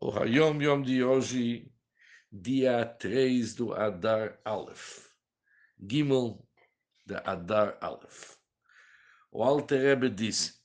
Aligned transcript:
O 0.00 0.12
Hayom 0.12 0.62
Yom 0.62 0.82
de 0.82 1.02
hoje, 1.02 1.72
dia 2.30 2.86
3 2.86 3.56
do 3.56 3.74
Adar 3.74 4.38
Aleph, 4.44 5.10
Gimel 5.76 6.46
de 7.04 7.16
Adar 7.24 7.76
Aleph. 7.80 8.36
O 9.32 9.42
Alter 9.42 9.80
Rebbe 9.80 10.08
disse 10.08 10.60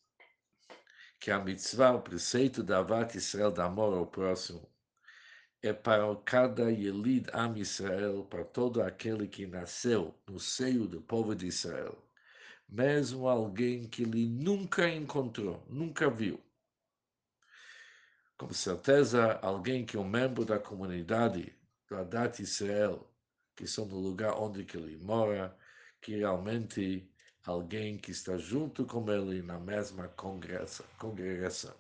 que 1.20 1.32
a 1.32 1.40
mitzvah, 1.40 1.94
o 1.94 2.02
preceito 2.04 2.62
da 2.62 2.78
Avat 2.78 3.18
Israel, 3.18 3.50
da 3.52 3.66
amor 3.66 3.98
ao 3.98 4.06
próximo, 4.06 4.70
é 5.64 5.74
para 5.74 6.16
cada 6.18 6.72
Yelid 6.72 7.28
Am 7.34 7.60
Israel, 7.60 8.26
para 8.26 8.46
todo 8.46 8.84
aquele 8.84 9.28
que 9.28 9.48
nasceu 9.48 10.14
no 10.30 10.40
seio 10.40 10.88
do 10.88 11.02
povo 11.02 11.34
de 11.34 11.48
Israel, 11.48 11.98
mesmo 12.70 13.28
alguém 13.28 13.90
que 13.90 14.04
ele 14.04 14.30
nunca 14.30 14.88
encontrou, 14.88 15.66
nunca 15.68 16.08
viu 16.08 16.40
com 18.38 18.52
certeza 18.54 19.40
alguém 19.42 19.86
que 19.86 19.98
é 19.98 20.00
um 20.00 20.08
membro 20.08 20.44
da 20.46 20.60
comunidade 20.60 21.56
do 21.88 21.96
Adat 21.98 22.42
Israel, 22.42 23.10
que 23.56 23.68
são 23.68 23.86
no 23.86 24.00
lugar 24.00 24.34
onde 24.34 24.66
ele 24.76 24.98
mora, 24.98 25.58
que 26.02 26.18
realmente 26.18 27.10
alguém 27.46 27.98
que 27.98 28.12
está 28.12 28.38
junto 28.38 28.86
com 28.86 29.10
ele 29.12 29.42
na 29.42 29.60
mesma 29.60 30.08
congregação. 30.10 31.76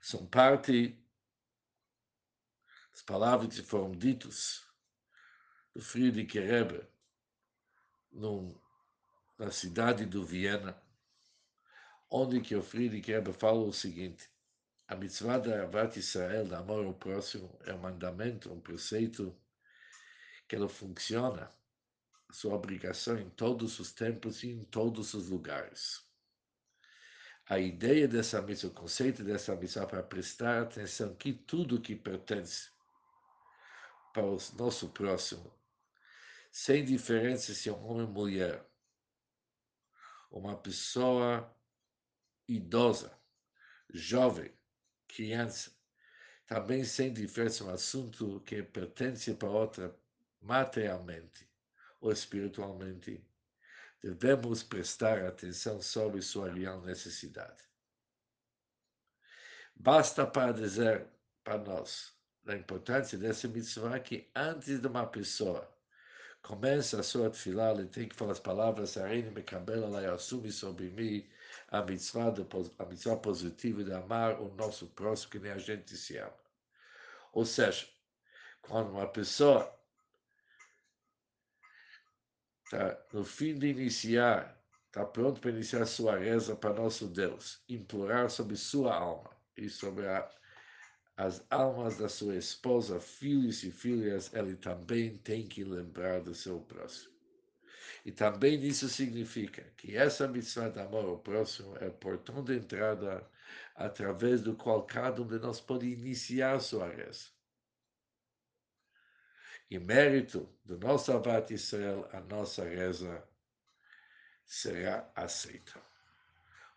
São 0.00 0.26
parte 0.26 0.98
das 2.90 3.02
palavras 3.02 3.54
que 3.54 3.62
foram 3.62 3.92
ditas 3.92 4.64
do 5.74 5.80
Friedrich 5.80 6.38
Rebbe 6.38 6.86
na 9.38 9.50
cidade 9.50 10.04
do 10.04 10.24
Viena, 10.24 10.80
onde 12.14 12.42
que 12.42 12.54
o 12.54 12.62
Friedrich 12.62 13.10
Rebbe 13.10 13.32
fala 13.32 13.60
o 13.60 13.72
seguinte, 13.72 14.30
a 14.86 14.94
mitzvah 14.94 15.38
da 15.38 15.62
Avat 15.62 15.98
Israel, 15.98 16.46
da 16.46 16.58
amor 16.58 16.84
ao 16.84 16.92
próximo, 16.92 17.58
é 17.64 17.72
um 17.72 17.78
mandamento, 17.78 18.52
um 18.52 18.60
preceito 18.60 19.34
que 20.46 20.54
ela 20.54 20.68
funciona, 20.68 21.50
sua 22.30 22.54
obrigação 22.54 23.18
em 23.18 23.30
todos 23.30 23.78
os 23.78 23.92
tempos 23.92 24.42
e 24.42 24.50
em 24.50 24.62
todos 24.64 25.14
os 25.14 25.30
lugares. 25.30 26.06
A 27.48 27.58
ideia 27.58 28.06
dessa 28.06 28.42
missão, 28.42 28.68
o 28.68 28.74
conceito 28.74 29.24
dessa 29.24 29.56
missão 29.56 29.86
para 29.86 30.02
prestar 30.02 30.60
atenção 30.60 31.14
que 31.14 31.32
tudo 31.32 31.80
que 31.80 31.96
pertence 31.96 32.70
para 34.12 34.26
o 34.26 34.36
nosso 34.58 34.90
próximo, 34.90 35.50
sem 36.50 36.84
diferença 36.84 37.54
se 37.54 37.70
é 37.70 37.72
um 37.72 37.86
homem 37.86 38.06
ou 38.06 38.12
mulher, 38.12 38.66
uma 40.30 40.56
pessoa 40.56 41.50
idosa, 42.56 43.16
jovem, 43.92 44.52
criança, 45.08 45.72
também 46.46 46.84
sem 46.84 47.12
diferença 47.12 47.64
um 47.64 47.70
assunto 47.70 48.40
que 48.40 48.62
pertence 48.62 49.34
para 49.34 49.48
outra 49.48 49.96
materialmente 50.40 51.48
ou 52.00 52.10
espiritualmente, 52.10 53.24
devemos 54.02 54.62
prestar 54.62 55.24
atenção 55.24 55.80
sobre 55.80 56.20
sua 56.20 56.52
real 56.52 56.80
necessidade. 56.82 57.62
Basta 59.74 60.26
para 60.26 60.52
dizer 60.52 61.06
para 61.44 61.58
nós 61.58 62.12
a 62.46 62.54
importância 62.54 63.16
dessa 63.16 63.46
mitzvah 63.48 64.00
que 64.00 64.28
antes 64.34 64.80
de 64.80 64.86
uma 64.86 65.06
pessoa 65.06 65.72
começa 66.42 66.98
a 66.98 67.02
sua 67.02 67.30
tefilá, 67.30 67.70
ele 67.70 67.86
tem 67.86 68.08
que 68.08 68.16
falar 68.16 68.32
as 68.32 68.40
palavras 68.40 68.96
Areini 68.96 69.30
Mekabel 69.30 69.84
Alai 69.84 70.06
assume 70.06 70.50
sobre 70.50 70.90
mim 70.90 71.26
a 71.72 71.82
mitzvah, 71.82 72.30
de, 72.30 72.46
a 72.78 72.84
mitzvah 72.84 73.16
positiva 73.16 73.82
de 73.82 73.92
amar 73.94 74.38
o 74.40 74.54
nosso 74.54 74.86
próximo 74.88 75.32
que 75.32 75.38
nem 75.38 75.52
a 75.52 75.58
gente 75.58 75.96
se 75.96 76.18
ama. 76.18 76.36
Ou 77.32 77.46
seja, 77.46 77.88
quando 78.60 78.90
uma 78.90 79.08
pessoa 79.08 79.74
está 82.64 83.02
no 83.12 83.24
fim 83.24 83.58
de 83.58 83.68
iniciar, 83.68 84.62
está 84.86 85.04
pronto 85.06 85.40
para 85.40 85.50
iniciar 85.50 85.86
sua 85.86 86.18
reza 86.18 86.54
para 86.54 86.74
nosso 86.74 87.08
Deus, 87.08 87.64
implorar 87.66 88.30
sobre 88.30 88.54
sua 88.56 88.94
alma 88.94 89.34
e 89.56 89.70
sobre 89.70 90.06
a, 90.06 90.30
as 91.16 91.42
almas 91.50 91.96
da 91.96 92.08
sua 92.08 92.36
esposa, 92.36 93.00
filhos 93.00 93.62
e 93.62 93.70
filhas, 93.70 94.32
ele 94.34 94.56
também 94.56 95.16
tem 95.16 95.48
que 95.48 95.64
lembrar 95.64 96.20
do 96.20 96.34
seu 96.34 96.60
próximo. 96.60 97.11
E 98.04 98.10
também 98.10 98.60
isso 98.64 98.88
significa 98.88 99.62
que 99.76 99.96
essa 99.96 100.26
mitzvah 100.26 100.68
de 100.68 100.80
amor 100.80 101.04
ao 101.04 101.18
próximo 101.18 101.76
é 101.78 101.86
o 101.86 101.92
portão 101.92 102.42
de 102.42 102.56
entrada 102.56 103.28
através 103.74 104.42
do 104.42 104.56
qual 104.56 104.84
cada 104.84 105.22
um 105.22 105.26
de 105.26 105.38
nós 105.38 105.60
pode 105.60 105.86
iniciar 105.86 106.60
sua 106.60 106.88
reza. 106.88 107.28
E 109.70 109.78
mérito 109.78 110.52
do 110.64 110.78
nosso 110.78 111.12
Avat 111.12 111.54
Israel, 111.54 112.08
a 112.12 112.20
nossa 112.20 112.64
reza 112.64 113.26
será 114.44 115.10
aceita. 115.14 115.80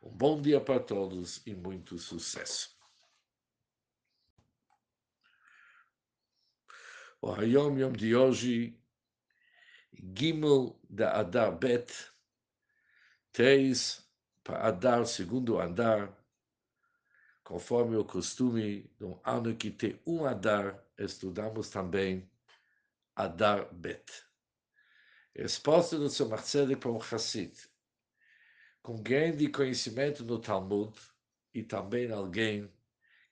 Um 0.01 0.11
bom 0.11 0.41
dia 0.41 0.61
para 0.61 0.79
todos 0.79 1.45
e 1.47 1.55
muito 1.55 1.97
sucesso. 1.97 2.75
O 7.19 7.31
Hayom 7.31 7.79
Yom 7.79 7.91
de 7.91 8.15
hoje 8.15 8.79
Gimel 10.15 10.79
da 10.89 11.19
Adar 11.19 11.57
Bet, 11.57 11.93
três 13.31 14.05
para 14.43 14.67
Adar, 14.67 15.05
segundo 15.05 15.59
andar, 15.59 16.15
conforme 17.43 17.95
o 17.95 18.05
costume, 18.05 18.89
no 18.99 19.19
ano 19.23 19.55
que 19.55 19.71
tem 19.71 19.99
um 20.05 20.25
Adar, 20.25 20.83
estudamos 20.97 21.69
também 21.69 22.29
Adar 23.15 23.73
Bet. 23.73 24.11
Resposta 25.35 25.97
do 25.97 26.09
seu 26.09 26.29
Marcelo 26.29 26.77
para 26.77 26.91
um 26.91 26.99
Hassid, 26.99 27.69
com 28.81 29.01
grande 29.01 29.47
conhecimento 29.49 30.23
no 30.23 30.39
Talmud 30.39 30.97
e 31.53 31.63
também 31.63 32.11
alguém 32.11 32.71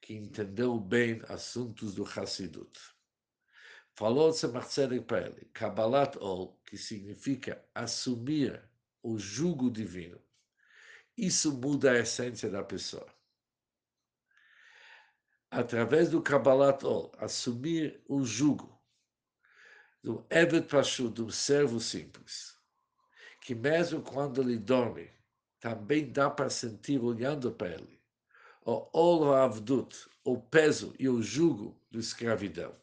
que 0.02 0.14
entendeu 0.14 0.78
bem 0.80 1.22
assuntos 1.30 1.96
do 1.96 2.04
Hassidut. 2.04 2.93
Falou 3.96 4.32
Tzemach 4.32 4.68
Tzedek 4.68 5.06
para 5.06 5.28
ele, 5.28 5.46
Kabbalat 5.54 6.18
Ol, 6.18 6.60
que 6.66 6.78
significa 6.78 7.64
assumir 7.76 8.60
o 9.04 9.20
jugo 9.20 9.70
divino. 9.70 10.20
Isso 11.16 11.54
muda 11.54 11.92
a 11.92 12.00
essência 12.00 12.50
da 12.50 12.64
pessoa. 12.64 13.08
Através 15.52 16.10
do 16.10 16.24
Kabbalat 16.24 16.84
Ol, 16.84 17.12
assumir 17.20 18.04
o 18.08 18.24
jugo 18.24 18.82
do 20.04 20.26
Evet 20.30 20.68
Pashut, 20.68 21.14
do 21.14 21.32
servo 21.32 21.80
simples, 21.80 22.58
que 23.40 23.54
mesmo 23.54 24.02
quando 24.02 24.42
ele 24.42 24.58
dorme, 24.58 25.10
também 25.60 26.12
dá 26.12 26.30
para 26.30 26.50
sentir 26.50 27.00
olhando 27.00 27.52
para 27.52 27.76
ele, 27.76 28.02
o 28.66 28.90
Ol 28.92 29.34
Avdut, 29.34 30.10
o 30.24 30.42
peso 30.42 30.96
e 30.98 31.08
o 31.08 31.22
jugo 31.22 31.80
da 31.92 32.00
escravidão. 32.00 32.83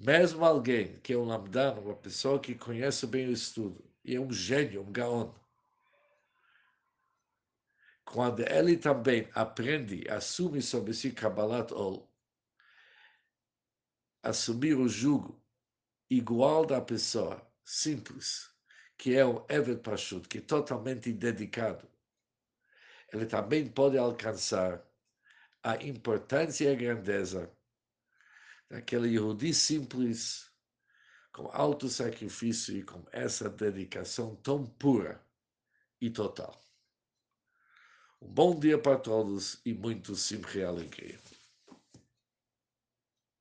Mesmo 0.00 0.46
alguém 0.46 0.98
que 1.00 1.12
é 1.12 1.16
um 1.16 1.26
lamdano, 1.26 1.82
uma 1.82 1.94
pessoa 1.94 2.40
que 2.40 2.54
conhece 2.54 3.06
bem 3.06 3.28
o 3.28 3.32
estudo, 3.32 3.84
e 4.02 4.16
é 4.16 4.20
um 4.20 4.32
gênio, 4.32 4.80
um 4.80 4.90
gaon, 4.90 5.30
quando 8.02 8.40
ele 8.40 8.78
também 8.78 9.28
aprende, 9.34 10.08
assume 10.08 10.62
sobre 10.62 10.94
si 10.94 11.12
Kabbalat 11.12 11.70
Ol, 11.72 12.10
assumir 14.22 14.74
o 14.74 14.88
jugo 14.88 15.38
igual 16.08 16.64
da 16.64 16.80
pessoa 16.80 17.46
simples, 17.62 18.50
que 18.96 19.14
é 19.14 19.26
o 19.26 19.44
Evet 19.50 19.82
Pashut, 19.82 20.26
que 20.26 20.38
é 20.38 20.40
totalmente 20.40 21.12
dedicado, 21.12 21.86
ele 23.12 23.26
também 23.26 23.68
pode 23.68 23.98
alcançar 23.98 24.82
a 25.62 25.76
importância 25.76 26.64
e 26.64 26.72
a 26.72 26.74
grandeza 26.74 27.54
daquele 28.70 29.08
Yehudi 29.08 29.52
simples, 29.52 30.48
com 31.32 31.50
alto 31.52 31.88
sacrifício 31.88 32.76
e 32.76 32.82
com 32.84 33.04
essa 33.10 33.50
dedicação 33.50 34.36
tão 34.36 34.64
pura 34.64 35.20
e 36.00 36.08
total. 36.08 36.58
Um 38.22 38.28
bom 38.28 38.58
dia 38.58 38.78
para 38.78 38.98
todos 38.98 39.60
e 39.64 39.74
muito 39.74 40.14
simple 40.14 40.62
alegria. 40.62 41.18